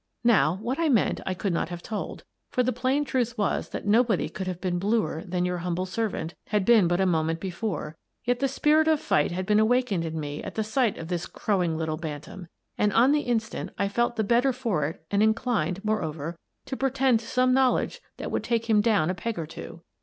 Now, 0.23 0.57
what 0.63 0.79
I 0.79 0.89
meant 0.89 1.21
I 1.27 1.35
could 1.35 1.53
not 1.53 1.69
have 1.69 1.83
told, 1.83 2.23
for 2.49 2.63
the 2.63 2.73
plain 2.73 3.05
truth 3.05 3.37
was 3.37 3.69
that 3.69 3.85
nobody 3.85 4.29
could 4.29 4.47
have 4.47 4.59
been 4.59 4.79
bluer 4.79 5.23
than 5.23 5.45
your 5.45 5.59
humble 5.59 5.85
servant 5.85 6.33
had 6.47 6.65
been 6.65 6.87
but 6.87 6.99
a 6.99 7.05
moment 7.05 7.39
before, 7.39 7.95
yet 8.25 8.39
the 8.39 8.47
spirit 8.47 8.87
of 8.87 8.99
fight 8.99 9.31
had 9.31 9.45
been 9.45 9.59
awakened 9.59 10.03
in 10.03 10.19
me 10.19 10.41
at 10.41 10.55
the 10.55 10.63
sight 10.63 10.97
of 10.97 11.07
this 11.09 11.27
crowing 11.27 11.77
little 11.77 11.97
bantam, 11.97 12.47
and, 12.79 12.91
on 12.93 13.11
the 13.11 13.19
instant, 13.21 13.69
I 13.77 13.87
felt 13.89 14.15
the 14.15 14.23
better 14.23 14.51
for 14.51 14.87
it 14.87 15.05
and 15.11 15.21
inclined, 15.21 15.85
moreover, 15.85 16.35
to 16.65 16.75
pretend 16.75 17.19
to 17.19 17.27
some 17.27 17.53
knowl 17.53 17.77
edge 17.77 18.01
that 18.17 18.31
would 18.31 18.43
take 18.43 18.67
him 18.67 18.81
down 18.81 19.11
a 19.11 19.13
peg 19.13 19.37
or 19.37 19.45
two. 19.45 19.83